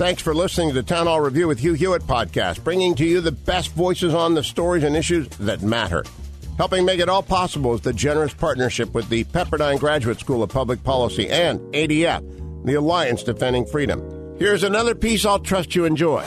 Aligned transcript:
Thanks 0.00 0.22
for 0.22 0.34
listening 0.34 0.70
to 0.70 0.74
the 0.74 0.82
Town 0.82 1.06
Hall 1.06 1.20
Review 1.20 1.46
with 1.46 1.58
Hugh 1.58 1.74
Hewitt 1.74 2.04
podcast, 2.04 2.64
bringing 2.64 2.94
to 2.94 3.04
you 3.04 3.20
the 3.20 3.32
best 3.32 3.72
voices 3.72 4.14
on 4.14 4.32
the 4.32 4.42
stories 4.42 4.82
and 4.82 4.96
issues 4.96 5.28
that 5.36 5.60
matter. 5.60 6.04
Helping 6.56 6.86
make 6.86 7.00
it 7.00 7.10
all 7.10 7.22
possible 7.22 7.74
is 7.74 7.82
the 7.82 7.92
generous 7.92 8.32
partnership 8.32 8.94
with 8.94 9.10
the 9.10 9.24
Pepperdine 9.24 9.78
Graduate 9.78 10.18
School 10.18 10.42
of 10.42 10.48
Public 10.48 10.82
Policy 10.84 11.28
and 11.28 11.60
ADF, 11.74 12.64
the 12.64 12.76
Alliance 12.76 13.22
Defending 13.22 13.66
Freedom. 13.66 14.36
Here's 14.38 14.62
another 14.62 14.94
piece 14.94 15.26
I'll 15.26 15.38
trust 15.38 15.74
you 15.74 15.84
enjoy. 15.84 16.24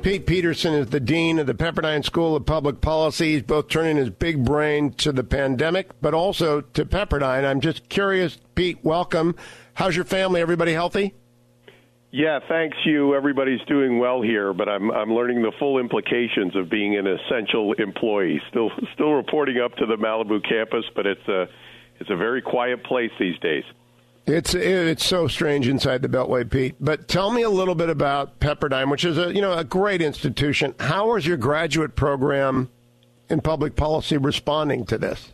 Pete 0.00 0.24
Peterson 0.24 0.72
is 0.72 0.86
the 0.86 0.98
dean 0.98 1.38
of 1.38 1.46
the 1.46 1.52
Pepperdine 1.52 2.02
School 2.02 2.34
of 2.34 2.46
Public 2.46 2.80
Policy. 2.80 3.34
He's 3.34 3.42
both 3.42 3.68
turning 3.68 3.98
his 3.98 4.08
big 4.08 4.42
brain 4.42 4.94
to 4.94 5.12
the 5.12 5.22
pandemic, 5.22 5.90
but 6.00 6.14
also 6.14 6.62
to 6.62 6.86
Pepperdine. 6.86 7.44
I'm 7.44 7.60
just 7.60 7.90
curious, 7.90 8.38
Pete, 8.54 8.78
welcome. 8.82 9.36
How's 9.74 9.94
your 9.94 10.06
family? 10.06 10.40
Everybody 10.40 10.72
healthy? 10.72 11.12
Yeah, 12.10 12.38
thanks 12.48 12.76
you. 12.84 13.14
Everybody's 13.14 13.60
doing 13.66 13.98
well 13.98 14.22
here, 14.22 14.52
but 14.52 14.68
I'm 14.68 14.90
I'm 14.90 15.12
learning 15.12 15.42
the 15.42 15.52
full 15.58 15.78
implications 15.78 16.54
of 16.56 16.70
being 16.70 16.96
an 16.96 17.06
essential 17.06 17.72
employee. 17.74 18.40
Still 18.48 18.70
still 18.94 19.12
reporting 19.12 19.58
up 19.58 19.74
to 19.76 19.86
the 19.86 19.96
Malibu 19.96 20.42
campus, 20.48 20.84
but 20.94 21.06
it's 21.06 21.26
a 21.28 21.48
it's 21.98 22.10
a 22.10 22.16
very 22.16 22.40
quiet 22.40 22.84
place 22.84 23.10
these 23.18 23.38
days. 23.40 23.64
It's 24.26 24.54
it's 24.54 25.04
so 25.04 25.28
strange 25.28 25.68
inside 25.68 26.02
the 26.02 26.08
Beltway, 26.08 26.50
Pete. 26.50 26.74
But 26.80 27.06
tell 27.06 27.30
me 27.30 27.42
a 27.42 27.50
little 27.50 27.76
bit 27.76 27.90
about 27.90 28.40
Pepperdine, 28.40 28.90
which 28.90 29.04
is 29.04 29.18
a 29.18 29.32
you 29.32 29.40
know 29.40 29.52
a 29.52 29.64
great 29.64 30.02
institution. 30.02 30.74
How 30.80 31.14
is 31.16 31.26
your 31.26 31.36
graduate 31.36 31.96
program 31.96 32.68
in 33.28 33.40
public 33.40 33.76
policy 33.76 34.16
responding 34.16 34.84
to 34.86 34.98
this? 34.98 35.32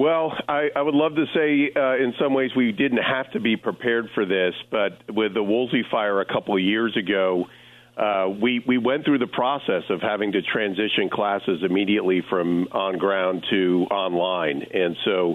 Well, 0.00 0.32
I, 0.48 0.68
I 0.74 0.80
would 0.80 0.94
love 0.94 1.14
to 1.16 1.26
say 1.34 1.70
uh, 1.76 2.02
in 2.02 2.14
some 2.18 2.32
ways 2.32 2.52
we 2.56 2.72
didn't 2.72 3.02
have 3.02 3.30
to 3.32 3.40
be 3.40 3.58
prepared 3.58 4.06
for 4.14 4.24
this, 4.24 4.54
but 4.70 4.92
with 5.14 5.34
the 5.34 5.42
Woolsey 5.42 5.82
fire 5.90 6.22
a 6.22 6.24
couple 6.24 6.54
of 6.54 6.62
years 6.62 6.96
ago, 6.96 7.44
uh, 7.98 8.30
we 8.30 8.64
we 8.66 8.78
went 8.78 9.04
through 9.04 9.18
the 9.18 9.26
process 9.26 9.82
of 9.90 10.00
having 10.00 10.32
to 10.32 10.40
transition 10.40 11.10
classes 11.12 11.60
immediately 11.62 12.22
from 12.30 12.68
on 12.72 12.96
ground 12.96 13.44
to 13.50 13.86
online, 13.90 14.64
and 14.72 14.96
so 15.04 15.34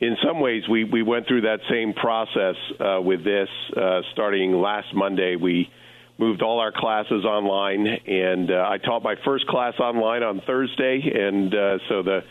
in 0.00 0.16
some 0.26 0.40
ways 0.40 0.64
we 0.68 0.82
we 0.82 1.04
went 1.04 1.28
through 1.28 1.42
that 1.42 1.60
same 1.70 1.92
process 1.92 2.56
uh, 2.80 3.00
with 3.00 3.22
this. 3.22 3.48
Uh, 3.76 4.00
starting 4.12 4.60
last 4.60 4.92
Monday, 4.92 5.36
we 5.36 5.70
moved 6.18 6.42
all 6.42 6.58
our 6.58 6.72
classes 6.72 7.24
online, 7.24 7.86
and 7.86 8.50
uh, 8.50 8.66
I 8.68 8.78
taught 8.78 9.04
my 9.04 9.14
first 9.24 9.46
class 9.46 9.74
online 9.78 10.24
on 10.24 10.42
Thursday, 10.44 11.02
and 11.04 11.54
uh, 11.54 11.78
so 11.88 12.02
the 12.02 12.22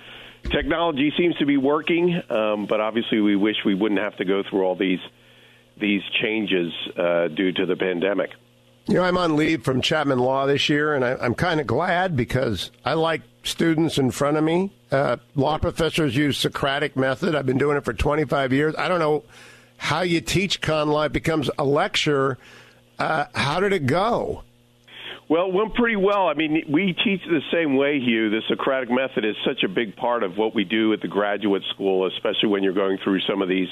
technology 0.49 1.13
seems 1.17 1.35
to 1.37 1.45
be 1.45 1.57
working, 1.57 2.21
um, 2.29 2.65
but 2.65 2.79
obviously 2.79 3.19
we 3.19 3.35
wish 3.35 3.57
we 3.65 3.75
wouldn't 3.75 3.99
have 3.99 4.17
to 4.17 4.25
go 4.25 4.43
through 4.43 4.63
all 4.63 4.75
these 4.75 4.99
these 5.77 6.03
changes 6.21 6.71
uh, 6.97 7.27
due 7.29 7.51
to 7.51 7.65
the 7.65 7.75
pandemic. 7.75 8.29
You 8.87 8.95
know, 8.95 9.03
I'm 9.03 9.17
on 9.17 9.35
leave 9.35 9.63
from 9.63 9.81
Chapman 9.81 10.19
Law 10.19 10.45
this 10.45 10.69
year, 10.69 10.93
and 10.93 11.05
I, 11.05 11.25
am 11.25 11.33
kind 11.33 11.59
of 11.59 11.67
glad 11.67 12.15
because 12.15 12.71
I 12.83 12.93
like 12.93 13.21
students 13.43 13.97
in 13.97 14.11
front 14.11 14.37
of 14.37 14.43
me. 14.43 14.71
Uh, 14.91 15.17
law 15.35 15.57
professors 15.57 16.15
use 16.15 16.37
Socratic 16.37 16.95
method. 16.95 17.35
I've 17.35 17.45
been 17.45 17.57
doing 17.57 17.77
it 17.77 17.85
for 17.85 17.93
25 17.93 18.53
years. 18.53 18.75
I 18.77 18.87
don't 18.87 18.99
know 18.99 19.23
how 19.77 20.01
you 20.01 20.21
teach 20.21 20.61
con 20.61 20.89
law. 20.89 21.03
It 21.03 21.13
becomes 21.13 21.49
a 21.57 21.63
lecture. 21.63 22.37
Uh, 22.99 23.25
how 23.33 23.59
did 23.59 23.73
it 23.73 23.85
go? 23.85 24.43
Well, 25.31 25.47
it 25.47 25.53
went 25.53 25.75
pretty 25.75 25.95
well. 25.95 26.27
I 26.27 26.33
mean, 26.33 26.61
we 26.67 26.93
teach 27.05 27.21
the 27.25 27.39
same 27.53 27.77
way, 27.77 28.01
Hugh. 28.01 28.29
The 28.31 28.41
Socratic 28.49 28.89
method 28.91 29.23
is 29.23 29.37
such 29.45 29.63
a 29.63 29.69
big 29.69 29.95
part 29.95 30.23
of 30.23 30.35
what 30.35 30.53
we 30.53 30.65
do 30.65 30.91
at 30.91 30.99
the 30.99 31.07
graduate 31.07 31.63
school, 31.73 32.05
especially 32.05 32.49
when 32.49 32.63
you're 32.63 32.73
going 32.73 32.97
through 33.01 33.21
some 33.21 33.41
of 33.41 33.47
these 33.47 33.69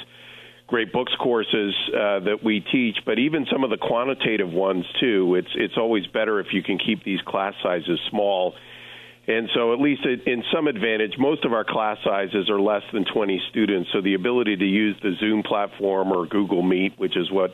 great 0.68 0.94
books 0.94 1.12
courses 1.22 1.75
uh, 1.90 2.22
that 2.22 2.40
we 2.46 2.62
teach, 2.62 2.96
but 3.06 3.20
even 3.20 3.46
some 3.52 3.66
of 3.66 3.72
the 3.72 3.78
quantitative 3.78 4.50
ones 4.50 4.86
too. 5.02 5.36
It's 5.36 5.52
it's 5.53 5.74
always 5.75 6.08
better 6.08 6.40
if 6.40 6.47
you 6.53 6.64
can 6.64 6.78
keep 6.78 7.03
these 7.03 7.20
class 7.28 7.56
sizes 7.62 8.00
small. 8.09 8.56
And 9.28 9.50
so, 9.53 9.74
at 9.74 9.81
least 9.81 10.06
in 10.06 10.46
some 10.53 10.68
advantage, 10.68 11.16
most 11.20 11.44
of 11.44 11.52
our 11.52 11.66
class 11.66 11.97
sizes 12.06 12.50
are 12.50 12.62
less 12.62 12.84
than 12.94 13.03
20 13.03 13.41
students. 13.50 13.90
So, 13.91 14.00
the 14.00 14.14
ability 14.14 14.56
to 14.56 14.66
use 14.66 14.96
the 15.03 15.12
Zoom 15.20 15.44
platform 15.44 16.14
or 16.14 16.26
Google 16.26 16.62
Meet, 16.62 16.97
which 16.97 17.18
is 17.18 17.30
what 17.30 17.53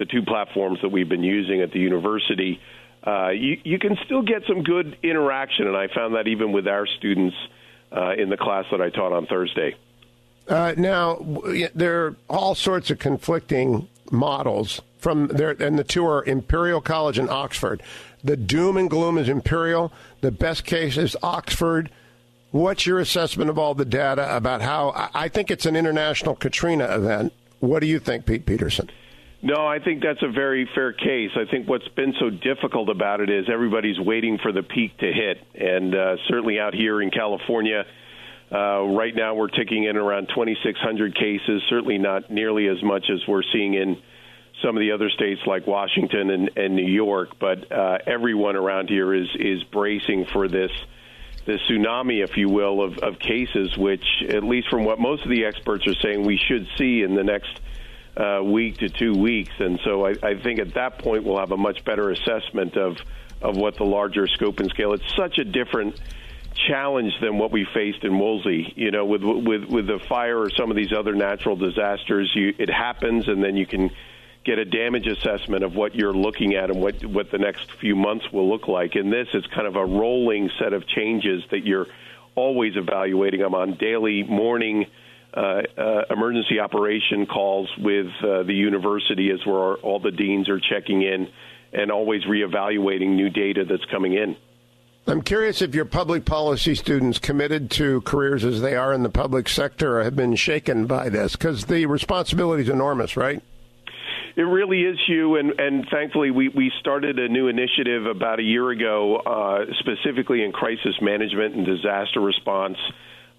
the 0.00 0.06
two 0.06 0.22
platforms 0.22 0.80
that 0.82 0.88
we've 0.88 1.08
been 1.08 1.22
using 1.22 1.62
at 1.62 1.70
the 1.70 1.78
university, 1.78 2.58
uh, 3.06 3.28
you, 3.28 3.60
you 3.64 3.78
can 3.78 3.96
still 4.04 4.22
get 4.22 4.44
some 4.46 4.62
good 4.62 4.96
interaction, 5.02 5.66
and 5.66 5.76
I 5.76 5.88
found 5.88 6.14
that 6.14 6.26
even 6.26 6.52
with 6.52 6.66
our 6.66 6.86
students 6.86 7.36
uh, 7.92 8.12
in 8.12 8.30
the 8.30 8.36
class 8.36 8.64
that 8.70 8.80
I 8.80 8.90
taught 8.90 9.12
on 9.12 9.26
Thursday. 9.26 9.76
Uh, 10.48 10.74
now, 10.76 11.16
there 11.74 12.06
are 12.06 12.16
all 12.28 12.54
sorts 12.54 12.90
of 12.90 12.98
conflicting 12.98 13.88
models 14.10 14.80
from 14.98 15.28
there, 15.28 15.50
and 15.50 15.78
the 15.78 15.84
two 15.84 16.06
are 16.06 16.24
Imperial 16.24 16.80
College 16.80 17.18
and 17.18 17.30
Oxford. 17.30 17.82
The 18.22 18.36
doom 18.36 18.76
and 18.76 18.88
gloom 18.88 19.18
is 19.18 19.28
Imperial. 19.28 19.92
The 20.22 20.30
best 20.30 20.64
case 20.64 20.96
is 20.96 21.16
Oxford. 21.22 21.90
What's 22.50 22.86
your 22.86 23.00
assessment 23.00 23.50
of 23.50 23.58
all 23.58 23.74
the 23.74 23.84
data 23.84 24.34
about 24.34 24.62
how? 24.62 25.10
I 25.12 25.28
think 25.28 25.50
it's 25.50 25.66
an 25.66 25.76
international 25.76 26.34
Katrina 26.36 26.84
event. 26.84 27.32
What 27.60 27.80
do 27.80 27.86
you 27.86 27.98
think, 27.98 28.26
Pete 28.26 28.46
Peterson? 28.46 28.90
No, 29.44 29.66
I 29.66 29.78
think 29.78 30.02
that's 30.02 30.22
a 30.22 30.32
very 30.32 30.66
fair 30.74 30.94
case. 30.94 31.32
I 31.36 31.44
think 31.44 31.68
what's 31.68 31.86
been 31.88 32.14
so 32.18 32.30
difficult 32.30 32.88
about 32.88 33.20
it 33.20 33.28
is 33.28 33.44
everybody's 33.52 34.00
waiting 34.00 34.38
for 34.38 34.52
the 34.52 34.62
peak 34.62 34.96
to 34.96 35.12
hit. 35.12 35.46
And 35.54 35.94
uh, 35.94 36.16
certainly 36.28 36.58
out 36.58 36.72
here 36.72 37.02
in 37.02 37.10
California, 37.10 37.84
uh, 38.50 38.84
right 38.84 39.14
now 39.14 39.34
we're 39.34 39.48
ticking 39.48 39.84
in 39.84 39.98
around 39.98 40.30
2,600 40.34 41.14
cases, 41.14 41.62
certainly 41.68 41.98
not 41.98 42.30
nearly 42.30 42.68
as 42.68 42.82
much 42.82 43.10
as 43.12 43.20
we're 43.28 43.42
seeing 43.52 43.74
in 43.74 44.00
some 44.62 44.78
of 44.78 44.80
the 44.80 44.92
other 44.92 45.10
states 45.10 45.42
like 45.44 45.66
Washington 45.66 46.30
and, 46.30 46.50
and 46.56 46.74
New 46.74 46.90
York. 46.90 47.38
But 47.38 47.70
uh, 47.70 47.98
everyone 48.06 48.56
around 48.56 48.88
here 48.88 49.12
is, 49.12 49.28
is 49.38 49.62
bracing 49.64 50.24
for 50.24 50.48
this. 50.48 50.70
This 51.44 51.60
tsunami, 51.68 52.24
if 52.24 52.38
you 52.38 52.48
will, 52.48 52.82
of, 52.82 52.96
of 53.00 53.18
cases, 53.18 53.76
which, 53.76 54.06
at 54.26 54.42
least 54.42 54.68
from 54.70 54.84
what 54.84 54.98
most 54.98 55.22
of 55.22 55.28
the 55.28 55.44
experts 55.44 55.86
are 55.86 55.94
saying, 56.00 56.24
we 56.24 56.38
should 56.38 56.66
see 56.78 57.02
in 57.02 57.14
the 57.14 57.24
next 57.24 57.60
uh, 58.16 58.40
week 58.42 58.78
to 58.78 58.88
two 58.88 59.14
weeks. 59.14 59.52
And 59.58 59.80
so 59.84 60.06
I, 60.06 60.14
I 60.22 60.34
think 60.40 60.60
at 60.60 60.74
that 60.74 60.98
point 60.98 61.24
we'll 61.24 61.38
have 61.38 61.52
a 61.52 61.56
much 61.56 61.84
better 61.84 62.10
assessment 62.10 62.76
of 62.76 62.96
of 63.42 63.56
what 63.56 63.76
the 63.76 63.84
larger 63.84 64.26
scope 64.26 64.60
and 64.60 64.70
scale. 64.70 64.94
It's 64.94 65.14
such 65.16 65.38
a 65.38 65.44
different 65.44 66.00
challenge 66.54 67.12
than 67.20 67.36
what 67.38 67.50
we 67.50 67.66
faced 67.74 68.04
in 68.04 68.18
Woolsey. 68.18 68.72
You 68.76 68.90
know, 68.90 69.04
with 69.04 69.22
with 69.22 69.64
with 69.64 69.86
the 69.86 69.98
fire 70.08 70.38
or 70.38 70.50
some 70.50 70.70
of 70.70 70.76
these 70.76 70.92
other 70.92 71.14
natural 71.14 71.56
disasters, 71.56 72.30
you 72.34 72.54
it 72.58 72.70
happens, 72.70 73.28
and 73.28 73.42
then 73.42 73.56
you 73.56 73.66
can 73.66 73.90
get 74.44 74.58
a 74.58 74.64
damage 74.64 75.06
assessment 75.06 75.64
of 75.64 75.74
what 75.74 75.94
you're 75.94 76.12
looking 76.12 76.54
at 76.54 76.70
and 76.70 76.80
what 76.80 77.04
what 77.04 77.30
the 77.30 77.38
next 77.38 77.70
few 77.72 77.96
months 77.96 78.30
will 78.32 78.48
look 78.48 78.68
like. 78.68 78.96
In 78.96 79.10
this, 79.10 79.28
it's 79.32 79.46
kind 79.48 79.66
of 79.66 79.76
a 79.76 79.84
rolling 79.84 80.50
set 80.58 80.72
of 80.72 80.86
changes 80.86 81.42
that 81.50 81.66
you're 81.66 81.86
always 82.34 82.76
evaluating. 82.76 83.42
I'm 83.42 83.54
on 83.54 83.74
daily, 83.74 84.22
morning 84.22 84.86
uh, 85.36 85.62
uh, 85.76 86.02
emergency 86.10 86.60
operation 86.60 87.26
calls 87.26 87.68
with 87.78 88.06
uh, 88.22 88.42
the 88.44 88.54
university 88.54 89.30
as 89.30 89.44
where 89.44 89.74
all 89.76 89.98
the 89.98 90.10
deans 90.10 90.48
are 90.48 90.60
checking 90.60 91.02
in 91.02 91.28
and 91.72 91.90
always 91.90 92.22
reevaluating 92.24 93.16
new 93.16 93.30
data 93.30 93.64
that's 93.68 93.84
coming 93.90 94.14
in. 94.14 94.36
I'm 95.06 95.20
curious 95.20 95.60
if 95.60 95.74
your 95.74 95.84
public 95.84 96.24
policy 96.24 96.74
students 96.74 97.18
committed 97.18 97.70
to 97.72 98.00
careers 98.02 98.42
as 98.44 98.62
they 98.62 98.74
are 98.74 98.94
in 98.94 99.02
the 99.02 99.10
public 99.10 99.48
sector 99.48 100.02
have 100.02 100.16
been 100.16 100.34
shaken 100.34 100.86
by 100.86 101.10
this 101.10 101.36
because 101.36 101.66
the 101.66 101.84
responsibility 101.86 102.62
is 102.62 102.68
enormous, 102.70 103.16
right? 103.16 103.42
It 104.36 104.42
really 104.42 104.80
is, 104.82 104.98
Hugh, 105.06 105.36
and, 105.36 105.60
and 105.60 105.86
thankfully 105.92 106.30
we, 106.30 106.48
we 106.48 106.72
started 106.80 107.18
a 107.18 107.28
new 107.28 107.48
initiative 107.48 108.06
about 108.06 108.40
a 108.40 108.42
year 108.42 108.70
ago, 108.70 109.16
uh, 109.16 109.66
specifically 109.78 110.42
in 110.42 110.52
crisis 110.52 110.94
management 111.00 111.54
and 111.54 111.66
disaster 111.66 112.20
response. 112.20 112.78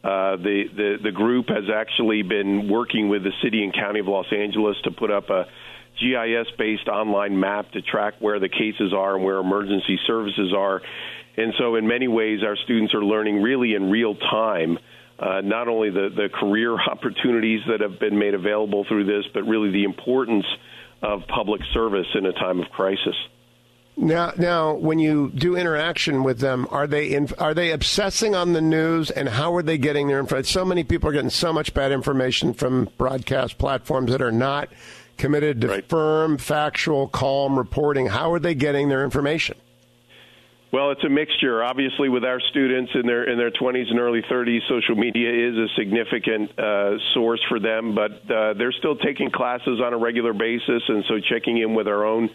Uh, 0.06 0.36
the, 0.36 0.66
the 0.76 0.98
the 1.06 1.12
group 1.12 1.50
has 1.50 1.64
actually 1.74 2.22
been 2.22 2.70
working 2.70 3.10
with 3.10 3.24
the 3.24 3.32
city 3.42 3.64
and 3.64 3.74
county 3.74 4.00
of 4.00 4.06
Los 4.06 4.28
Angeles 4.32 4.78
to 4.84 4.92
put 4.92 5.10
up 5.10 5.32
a 5.32 5.46
GIS 6.00 6.46
based 6.60 6.88
online 6.88 7.40
map 7.40 7.72
to 7.72 7.82
track 7.82 8.14
where 8.20 8.40
the 8.40 8.50
cases 8.50 8.94
are 8.94 9.16
and 9.16 9.26
where 9.26 9.40
emergency 9.40 9.98
services 10.06 10.54
are. 10.56 10.84
And 11.38 11.56
so, 11.58 11.74
in 11.74 11.88
many 11.88 12.08
ways, 12.08 12.42
our 12.46 12.56
students 12.56 12.94
are 12.94 13.04
learning 13.04 13.42
really 13.42 13.74
in 13.74 13.90
real 13.90 14.14
time. 14.14 14.78
Uh, 15.18 15.42
not 15.42 15.68
only 15.68 15.90
the, 15.90 16.10
the 16.16 16.30
career 16.32 16.78
opportunities 16.92 17.62
that 17.68 17.82
have 17.82 18.00
been 18.00 18.20
made 18.20 18.36
available 18.36 18.86
through 18.88 19.06
this, 19.06 19.26
but 19.34 19.42
really 19.42 19.72
the 19.72 19.86
importance 19.86 20.46
of 21.02 21.22
public 21.28 21.62
service 21.74 22.08
in 22.14 22.28
a 22.28 22.34
time 22.34 22.60
of 22.60 22.70
crisis. 22.70 23.16
Now, 23.98 24.34
now, 24.38 24.74
when 24.74 25.00
you 25.00 25.32
do 25.34 25.56
interaction 25.56 26.24
with 26.24 26.40
them, 26.40 26.68
are 26.70 26.86
they 26.86 27.08
in, 27.14 27.30
are 27.38 27.54
they 27.54 27.72
obsessing 27.72 28.36
on 28.36 28.52
the 28.52 28.62
news, 28.62 29.10
and 29.10 29.30
how 29.30 29.56
are 29.56 29.64
they 29.64 29.78
getting 29.78 30.08
their 30.08 30.20
information? 30.20 30.46
So 30.46 30.66
many 30.66 30.84
people 30.84 31.10
are 31.10 31.14
getting 31.14 31.30
so 31.30 31.54
much 31.54 31.74
bad 31.74 31.94
information 31.94 32.54
from 32.54 32.90
broadcast 32.98 33.58
platforms 33.58 34.12
that 34.12 34.22
are 34.22 34.34
not 34.34 34.68
committed 35.18 35.62
to 35.62 35.68
right. 35.70 35.90
firm, 35.90 36.38
factual, 36.38 37.08
calm 37.08 37.58
reporting. 37.58 38.08
How 38.08 38.34
are 38.34 38.40
they 38.40 38.54
getting 38.54 38.90
their 38.90 39.06
information? 39.06 39.58
Well, 40.74 40.92
it's 40.92 41.04
a 41.06 41.10
mixture. 41.10 41.64
Obviously, 41.64 42.10
with 42.10 42.26
our 42.26 42.42
students 42.50 42.92
in 42.96 43.08
their 43.08 43.24
in 43.24 43.38
their 43.38 43.52
20s 43.52 43.90
and 43.90 43.98
early 43.98 44.22
30s, 44.30 44.60
social 44.68 44.96
media 44.96 45.30
is 45.32 45.56
a 45.56 45.68
significant 45.78 46.60
uh, 46.60 46.98
source 47.14 47.40
for 47.48 47.62
them. 47.62 47.96
But 47.96 48.30
uh, 48.30 48.56
they're 48.56 48.74
still 48.74 48.98
taking 48.98 49.32
classes 49.32 49.80
on 49.80 49.94
a 49.94 49.98
regular 49.98 50.34
basis, 50.34 50.84
and 50.90 51.06
so 51.08 51.22
checking 51.22 51.60
in 51.60 51.76
with 51.76 51.88
our 51.88 52.04
own 52.04 52.30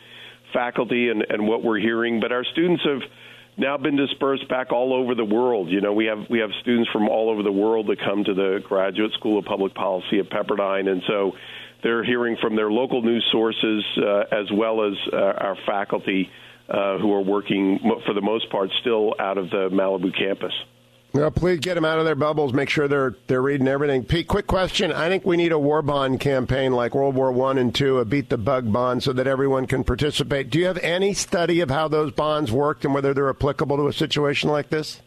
faculty 0.53 1.09
and, 1.09 1.25
and 1.29 1.47
what 1.47 1.63
we're 1.63 1.79
hearing. 1.79 2.21
But 2.21 2.33
our 2.33 2.45
students 2.45 2.83
have 2.85 3.03
now 3.57 3.77
been 3.77 3.97
dispersed 3.97 4.49
back 4.49 4.73
all 4.73 4.95
over 4.95 5.15
the 5.15 5.25
world. 5.25 5.69
You 5.69 5.81
know, 5.81 5.93
we 5.93 6.07
have 6.07 6.19
we 6.31 6.41
have 6.41 6.51
students 6.61 6.91
from 6.91 7.09
all 7.09 7.31
over 7.31 7.43
the 7.43 7.53
world 7.53 7.89
that 7.89 7.99
come 8.01 8.25
to 8.25 8.35
the 8.35 8.61
Graduate 8.67 9.13
School 9.13 9.39
of 9.39 9.45
Public 9.45 9.75
Policy 9.75 10.19
at 10.19 10.31
Pepperdine, 10.31 10.89
and 10.89 11.03
so 11.07 11.33
they're 11.83 12.05
hearing 12.05 12.37
from 12.41 12.57
their 12.57 12.71
local 12.71 13.03
news 13.03 13.27
sources 13.33 13.85
uh, 13.99 14.21
as 14.33 14.51
well 14.53 14.87
as 14.87 14.95
uh, 15.13 15.17
our 15.17 15.57
faculty 15.67 16.31
uh, 16.69 16.99
who 16.99 17.13
are 17.13 17.23
working 17.23 17.81
for 18.07 18.15
the 18.15 18.21
most 18.21 18.51
part 18.51 18.71
still 18.81 19.15
out 19.19 19.39
of 19.39 19.51
the 19.51 19.69
Malibu 19.73 20.17
campus. 20.17 20.53
Well, 21.13 21.31
please 21.33 21.59
get 21.59 21.75
them 21.75 21.85
out 21.85 21.99
of 21.99 22.05
their 22.05 22.15
bubbles. 22.15 22.53
Make 22.53 22.69
sure 22.69 22.87
they're 22.87 23.17
they're 23.27 23.43
reading 23.43 23.67
everything. 23.67 24.05
Pete, 24.05 24.29
quick 24.29 24.47
question. 24.47 24.93
I 24.93 25.09
think 25.09 25.27
we 25.27 25.37
need 25.37 25.51
a 25.51 25.59
war 25.59 25.83
bond 25.83 26.21
campaign 26.21 26.73
like 26.73 26.95
World 26.95 27.17
War 27.17 27.33
One 27.33 27.59
and 27.59 27.75
Two, 27.75 27.99
a 27.99 28.05
beat 28.05 28.29
the 28.29 28.39
bug 28.39 28.73
bond, 28.73 29.03
so 29.03 29.13
that 29.15 29.27
everyone 29.27 29.67
can 29.67 29.83
participate. 29.83 30.51
Do 30.51 30.61
you 30.61 30.67
have 30.67 30.79
any 30.79 31.13
study 31.13 31.61
of 31.61 31.71
how 31.71 31.89
those 31.89 32.13
bonds 32.13 32.53
worked 32.53 32.85
and 32.85 32.95
whether 32.95 33.13
they're 33.13 33.29
applicable 33.29 33.77
to 33.79 33.89
a 33.89 33.93
situation 33.93 34.51
like 34.51 34.71
this? 34.71 35.01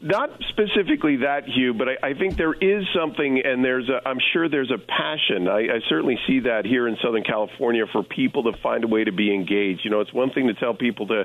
Not 0.00 0.30
specifically 0.48 1.16
that, 1.18 1.44
Hugh, 1.46 1.74
but 1.74 1.88
I, 1.88 2.08
I 2.10 2.14
think 2.14 2.36
there 2.36 2.54
is 2.54 2.84
something, 2.92 3.40
and 3.44 3.64
there's 3.64 3.88
a, 3.88 4.08
I'm 4.08 4.18
sure 4.32 4.48
there's 4.48 4.72
a 4.72 4.78
passion. 4.78 5.46
I, 5.46 5.58
I 5.58 5.80
certainly 5.88 6.18
see 6.26 6.40
that 6.40 6.66
here 6.66 6.88
in 6.88 6.96
Southern 7.02 7.22
California 7.22 7.84
for 7.90 8.02
people 8.02 8.44
to 8.50 8.58
find 8.62 8.82
a 8.82 8.88
way 8.88 9.04
to 9.04 9.12
be 9.12 9.32
engaged. 9.32 9.82
You 9.84 9.92
know, 9.92 10.00
it's 10.00 10.12
one 10.12 10.30
thing 10.30 10.48
to 10.48 10.54
tell 10.54 10.74
people 10.74 11.06
to 11.06 11.24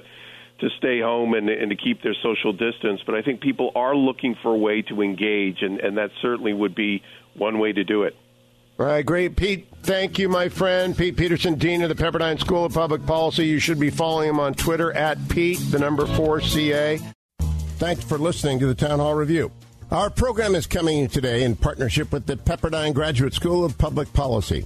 to 0.59 0.69
stay 0.77 1.01
home 1.01 1.33
and, 1.33 1.50
and 1.50 1.69
to 1.69 1.75
keep 1.75 2.01
their 2.01 2.15
social 2.24 2.51
distance. 2.51 3.01
But 3.06 3.15
I 3.15 3.21
think 3.21 3.42
people 3.42 3.71
are 3.75 3.95
looking 3.95 4.36
for 4.42 4.54
a 4.54 4.57
way 4.57 4.81
to 4.83 5.01
engage, 5.01 5.62
and, 5.62 5.80
and 5.80 5.98
that 5.98 6.12
certainly 6.21 6.54
would 6.54 6.75
be 6.75 7.04
one 7.36 7.59
way 7.59 7.74
to 7.74 7.83
do 7.83 8.04
it. 8.04 8.15
All 8.80 8.86
right, 8.86 9.04
great. 9.06 9.36
Pete, 9.36 9.68
thank 9.81 10.19
you, 10.19 10.30
my 10.30 10.50
friend. 10.50 10.95
Pete 10.95 11.18
Peterson, 11.18 11.56
Dean 11.56 11.81
of 11.81 11.89
the 11.89 11.95
Pepperdine 11.95 12.39
School 12.39 12.65
of 12.65 12.74
Public 12.74 13.06
Policy. 13.07 13.48
You 13.48 13.57
should 13.59 13.80
be 13.80 13.89
following 13.89 14.30
him 14.30 14.39
on 14.39 14.54
Twitter 14.54 14.92
at 14.94 15.18
Pete, 15.30 15.59
the 15.71 15.80
number 15.80 16.06
4CA. 16.06 17.01
Thanks 17.77 18.03
for 18.03 18.19
listening 18.19 18.60
to 18.60 18.68
the 18.68 18.75
Town 18.75 19.00
Hall 19.00 19.15
Review. 19.15 19.51
Our 19.89 20.10
program 20.10 20.53
is 20.53 20.68
coming 20.68 21.07
today 21.07 21.44
in 21.44 21.56
partnership 21.56 22.12
with 22.12 22.25
the 22.25 22.36
Pepperdine 22.36 22.94
Graduate 22.94 23.33
School 23.33 23.63
of 23.63 23.77
Public 23.77 24.12
Policy. 24.13 24.65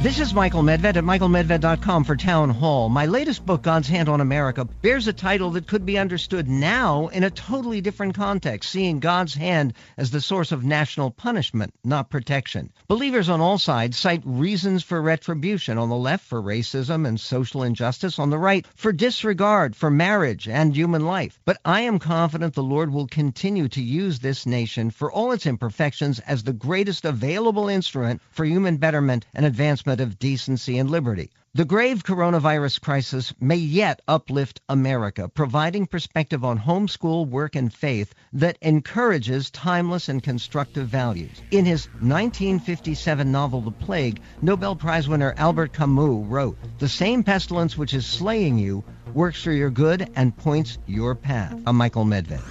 This 0.00 0.20
is 0.20 0.32
Michael 0.32 0.62
Medved 0.62 0.94
at 0.94 1.02
michaelmedved.com 1.02 2.04
for 2.04 2.14
Town 2.14 2.50
Hall. 2.50 2.88
My 2.88 3.06
latest 3.06 3.44
book, 3.44 3.62
God's 3.62 3.88
Hand 3.88 4.08
on 4.08 4.20
America, 4.20 4.64
bears 4.64 5.08
a 5.08 5.12
title 5.12 5.50
that 5.50 5.66
could 5.66 5.84
be 5.84 5.98
understood 5.98 6.46
now 6.46 7.08
in 7.08 7.24
a 7.24 7.30
totally 7.30 7.80
different 7.80 8.14
context, 8.14 8.70
seeing 8.70 9.00
God's 9.00 9.34
hand 9.34 9.72
as 9.96 10.12
the 10.12 10.20
source 10.20 10.52
of 10.52 10.62
national 10.62 11.10
punishment, 11.10 11.74
not 11.82 12.10
protection. 12.10 12.70
Believers 12.86 13.28
on 13.28 13.40
all 13.40 13.58
sides 13.58 13.98
cite 13.98 14.22
reasons 14.24 14.84
for 14.84 15.02
retribution 15.02 15.78
on 15.78 15.88
the 15.88 15.96
left 15.96 16.24
for 16.24 16.40
racism 16.40 17.04
and 17.04 17.18
social 17.18 17.64
injustice, 17.64 18.20
on 18.20 18.30
the 18.30 18.38
right 18.38 18.64
for 18.76 18.92
disregard 18.92 19.74
for 19.74 19.90
marriage 19.90 20.46
and 20.46 20.76
human 20.76 21.06
life. 21.06 21.40
But 21.44 21.58
I 21.64 21.80
am 21.80 21.98
confident 21.98 22.54
the 22.54 22.62
Lord 22.62 22.92
will 22.92 23.08
continue 23.08 23.66
to 23.70 23.82
use 23.82 24.20
this 24.20 24.46
nation 24.46 24.92
for 24.92 25.10
all 25.10 25.32
its 25.32 25.44
imperfections 25.44 26.20
as 26.20 26.44
the 26.44 26.52
greatest 26.52 27.04
available 27.04 27.68
instrument 27.68 28.22
for 28.30 28.44
human 28.44 28.76
betterment 28.76 29.26
and 29.34 29.44
advancement 29.44 29.87
of 29.88 30.18
decency 30.18 30.78
and 30.78 30.90
liberty. 30.90 31.30
The 31.54 31.64
grave 31.64 32.04
coronavirus 32.04 32.80
crisis 32.80 33.32
may 33.40 33.56
yet 33.56 34.00
uplift 34.06 34.60
America, 34.68 35.28
providing 35.28 35.86
perspective 35.86 36.44
on 36.44 36.58
homeschool, 36.58 37.26
work, 37.26 37.56
and 37.56 37.72
faith 37.72 38.14
that 38.34 38.58
encourages 38.60 39.50
timeless 39.50 40.08
and 40.08 40.22
constructive 40.22 40.88
values. 40.88 41.40
In 41.50 41.64
his 41.64 41.86
1957 42.00 43.32
novel, 43.32 43.62
The 43.62 43.70
Plague, 43.70 44.20
Nobel 44.42 44.76
Prize 44.76 45.08
winner 45.08 45.34
Albert 45.36 45.72
Camus 45.72 46.26
wrote, 46.28 46.58
The 46.78 46.88
same 46.88 47.24
pestilence 47.24 47.76
which 47.76 47.94
is 47.94 48.06
slaying 48.06 48.58
you 48.58 48.84
works 49.14 49.42
for 49.42 49.52
your 49.52 49.70
good 49.70 50.10
and 50.14 50.36
points 50.36 50.78
your 50.86 51.14
path. 51.14 51.58
I'm 51.66 51.76
Michael 51.76 52.04
Medved. 52.04 52.42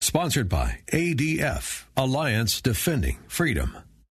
Sponsored 0.00 0.48
by 0.48 0.80
ADF, 0.92 1.84
Alliance 1.96 2.60
Defending 2.60 3.18
Freedom. 3.28 3.76